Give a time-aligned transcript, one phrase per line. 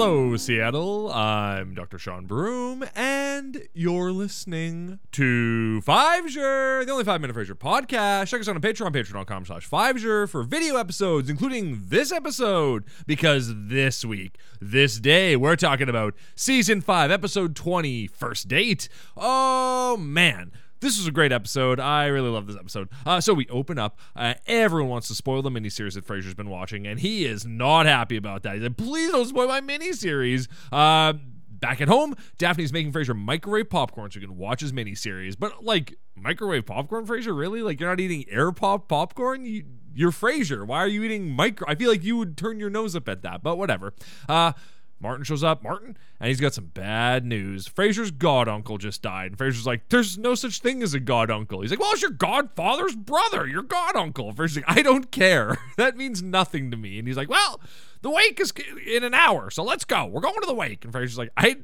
[0.00, 1.12] Hello, Seattle.
[1.12, 1.98] I'm Dr.
[1.98, 8.28] Sean Broom, and you're listening to Fivesier, the only five minute Frasier podcast.
[8.28, 13.52] Check us out on Patreon, patreon.com slash Fivesier for video episodes, including this episode, because
[13.52, 18.88] this week, this day, we're talking about season five, episode 20, First Date.
[19.16, 20.52] Oh, man.
[20.80, 21.80] This was a great episode.
[21.80, 22.88] I really love this episode.
[23.04, 23.98] Uh, so we open up.
[24.14, 27.86] Uh, everyone wants to spoil the miniseries that Frasier's been watching, and he is not
[27.86, 28.54] happy about that.
[28.56, 31.14] He said, "Please don't spoil my miniseries." Uh,
[31.50, 35.36] back at home, Daphne's making Frasier microwave popcorn so he can watch his miniseries.
[35.38, 37.62] But like microwave popcorn, Frasier, really?
[37.62, 39.44] Like you're not eating air pop popcorn?
[39.44, 39.64] You
[39.94, 40.64] you're Frasier.
[40.64, 41.66] Why are you eating micro?
[41.68, 43.94] I feel like you would turn your nose up at that, but whatever.
[44.28, 44.52] Uh,
[45.00, 47.68] Martin shows up, Martin, and he's got some bad news.
[47.68, 49.32] Frasier's god uncle just died.
[49.32, 51.60] And Frasier's like, There's no such thing as a god uncle.
[51.60, 54.32] He's like, Well, it's your godfather's brother, your god uncle.
[54.32, 55.56] Frasier's like, I don't care.
[55.76, 56.98] that means nothing to me.
[56.98, 57.60] And he's like, Well,
[58.02, 58.52] the wake is
[58.86, 60.06] in an hour, so let's go.
[60.06, 60.84] We're going to the wake.
[60.84, 61.56] And Frasier's like, I,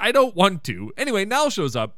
[0.00, 0.92] I don't want to.
[0.96, 1.96] Anyway, Niles shows up.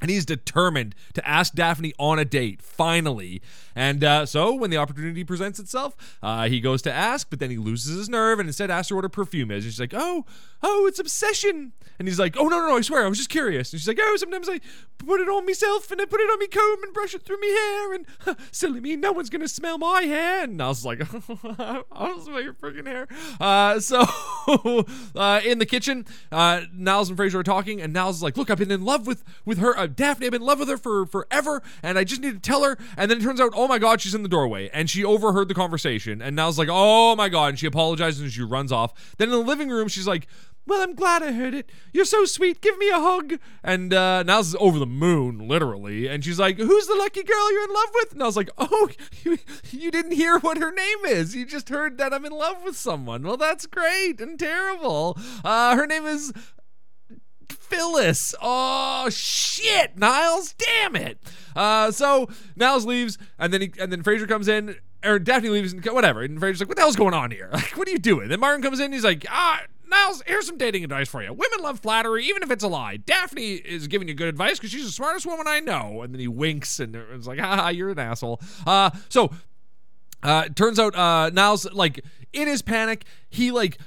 [0.00, 3.42] And he's determined to ask Daphne on a date, finally.
[3.74, 7.50] And uh, so, when the opportunity presents itself, uh, he goes to ask, but then
[7.50, 9.64] he loses his nerve and instead asks her what her perfume is.
[9.64, 10.24] And she's like, Oh,
[10.62, 11.72] oh, it's obsession.
[11.98, 13.72] And he's like, Oh, no, no, no, I swear, I was just curious.
[13.72, 14.60] And she's like, Oh, sometimes I
[14.98, 17.40] put it on myself and I put it on me comb and brush it through
[17.40, 17.92] me hair.
[17.94, 20.42] And huh, silly me, no one's going to smell my hair.
[20.44, 21.00] And I was like,
[21.92, 23.06] I'll smell your freaking hair.
[23.40, 24.04] Uh, so,
[25.14, 28.50] uh, in the kitchen, uh, Niles and Frasier are talking, and Niles is like, Look,
[28.50, 29.87] I've been in love with, with her.
[29.88, 32.40] Uh, Daphne, I've been in love with her for forever, and I just need to
[32.40, 32.76] tell her.
[32.96, 35.48] And then it turns out, oh my God, she's in the doorway, and she overheard
[35.48, 36.20] the conversation.
[36.20, 39.14] And Niles like, oh my God, and she apologizes and she runs off.
[39.16, 40.26] Then in the living room, she's like,
[40.68, 41.70] well, I'm glad I heard it.
[41.94, 42.60] You're so sweet.
[42.60, 43.38] Give me a hug.
[43.64, 46.06] And uh, is over the moon, literally.
[46.06, 48.12] And she's like, Who's the lucky girl you're in love with?
[48.12, 48.90] And I was like, Oh,
[49.24, 49.38] you,
[49.70, 51.34] you didn't hear what her name is.
[51.34, 53.22] You just heard that I'm in love with someone.
[53.22, 55.16] Well, that's great and terrible.
[55.42, 56.34] Uh, her name is
[57.68, 58.34] Phyllis.
[58.40, 60.54] Oh shit, Niles!
[60.54, 61.18] Damn it.
[61.54, 65.72] Uh, so Niles leaves, and then he, and then Frasier comes in, or Daphne leaves,
[65.72, 66.22] and whatever.
[66.22, 67.50] And Frasier's like, "What the hell's going on here?
[67.52, 70.58] Like, what are you doing?" Then Martin comes in, he's like, "Ah." Niles, here's some
[70.58, 71.32] dating advice for you.
[71.32, 72.98] Women love flattery, even if it's a lie.
[72.98, 76.02] Daphne is giving you good advice because she's the smartest woman I know.
[76.02, 78.38] And then he winks and it's like, ha, you're an asshole.
[78.66, 79.30] Uh, so,
[80.22, 83.78] uh, it turns out, uh, Niles, like, in his panic, he, like,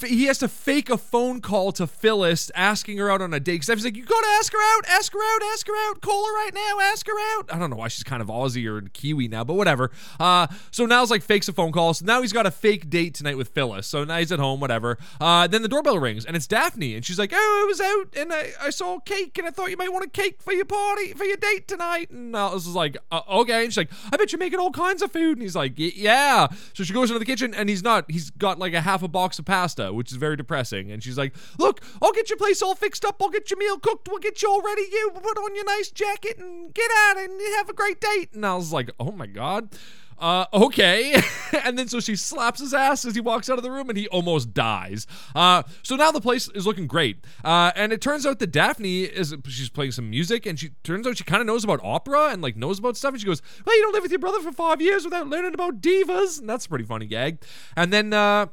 [0.00, 3.60] he has to fake a phone call to Phyllis asking her out on a date.
[3.60, 6.26] Because he's like, you gotta ask her out, ask her out, ask her out, call
[6.26, 7.52] her right now, ask her out.
[7.52, 9.90] I don't know why she's kind of Aussie or Kiwi now, but whatever.
[10.18, 11.94] Uh, so Niles like fakes a phone call.
[11.94, 13.86] So now he's got a fake date tonight with Phyllis.
[13.86, 14.98] So now he's at home, whatever.
[15.20, 18.16] Uh, then the doorbell rings and it's Daphne, and she's like, oh, I was out
[18.16, 20.64] and I, I saw cake and I thought you might want a cake for your
[20.64, 22.10] party for your date tonight.
[22.10, 23.64] And Niles is like, uh, okay.
[23.64, 25.38] And she's like, I bet you're making all kinds of food.
[25.38, 26.48] And he's like, yeah.
[26.74, 28.10] So she goes into the kitchen and he's not.
[28.10, 30.90] He's got like a half a box of pasta which is very depressing.
[30.90, 33.22] And she's like, Look, I'll get your place all fixed up.
[33.22, 34.08] I'll get your meal cooked.
[34.08, 34.82] We'll get you all ready.
[34.90, 38.30] You put on your nice jacket and get out and have a great date.
[38.34, 39.70] And I was like, Oh my God.
[40.22, 41.20] Uh, okay.
[41.64, 43.98] and then so she slaps his ass as he walks out of the room and
[43.98, 45.04] he almost dies.
[45.34, 47.24] Uh, so now the place is looking great.
[47.44, 51.08] Uh, and it turns out that Daphne is, she's playing some music and she turns
[51.08, 53.14] out she kind of knows about opera and like knows about stuff.
[53.14, 55.54] And she goes, Well, you don't live with your brother for five years without learning
[55.54, 56.38] about divas.
[56.38, 57.42] And that's a pretty funny gag.
[57.76, 58.46] And then, uh,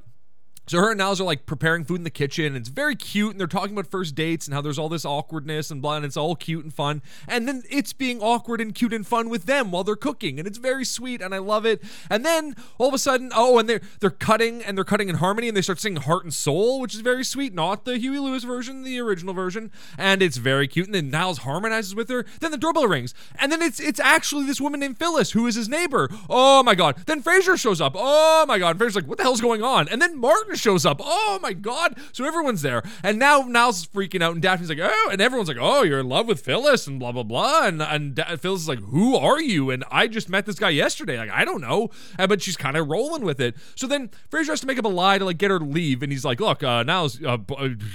[0.70, 2.46] so her and Niles are like preparing food in the kitchen.
[2.46, 5.04] And it's very cute, and they're talking about first dates and how there's all this
[5.04, 7.02] awkwardness and blah, and it's all cute and fun.
[7.28, 10.48] And then it's being awkward and cute and fun with them while they're cooking, and
[10.48, 11.82] it's very sweet, and I love it.
[12.08, 15.16] And then all of a sudden, oh, and they're they're cutting and they're cutting in
[15.16, 18.20] harmony, and they start singing "Heart and Soul," which is very sweet, not the Huey
[18.20, 20.86] Lewis version, the original version, and it's very cute.
[20.86, 22.28] And then Niles harmonizes with her.
[22.42, 25.56] Then the doorbell rings, and then it's it's actually this woman named Phyllis who is
[25.56, 26.10] his neighbor.
[26.30, 27.08] Oh my god!
[27.08, 27.94] Then Frasier shows up.
[27.96, 28.72] Oh my god!
[28.72, 29.88] And Frasier's like, what the hell's going on?
[29.88, 31.02] And then Martin shows up.
[31.04, 31.98] Oh my god!
[32.12, 35.48] So everyone's there, and now Niles is freaking out, and Daphne's like, oh, and everyone's
[35.48, 38.62] like, oh, you're in love with Phyllis, and blah blah blah, and and da- Phyllis
[38.62, 39.72] is like, who are you?
[39.72, 41.18] And I just met this guy yesterday.
[41.18, 43.56] Like I don't know, uh, but she's kind of rolling with it.
[43.76, 46.04] So then Frasier has to make up a lie to like get her to leave,
[46.04, 47.38] and he's like, look, uh, Niles, uh,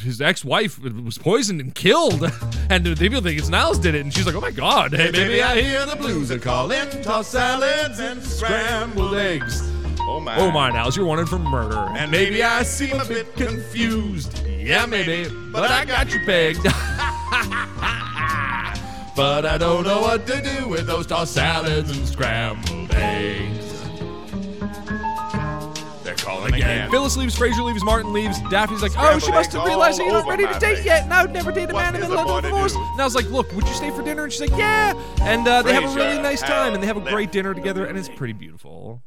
[0.02, 2.22] his ex-wife was poisoned and killed,
[2.70, 5.10] and they people think it's Niles did it, and she's like, oh my god, hey
[5.10, 9.73] baby, I hear the blues are calling, toss salads and scrambled eggs.
[10.06, 10.36] Oh my.
[10.38, 11.78] Oh my, Niles, you're wanted for murder.
[11.96, 14.46] And maybe I seem a bit confused.
[14.46, 16.62] Yeah, maybe, but I got you pegged.
[19.16, 23.62] but I don't know what to do with those tossed salads and scrambled eggs.
[26.02, 26.90] They're calling again.
[26.90, 28.38] Phyllis leaves, Frasier leaves, Martin leaves.
[28.50, 30.58] Daphne's like, oh, Scrambled she must have realized that you're not over ready my to
[30.60, 30.84] date face.
[30.86, 31.04] yet.
[31.04, 32.48] And I would never date a What man in the is middle of a to
[32.48, 32.72] divorce.
[32.72, 32.78] do?
[32.92, 34.24] And I was like, look, would you stay for dinner?
[34.24, 34.92] And she's like, yeah.
[35.22, 37.54] And uh, they have a really Frasier nice time, and they have a great dinner
[37.54, 39.00] together, and it's pretty beautiful.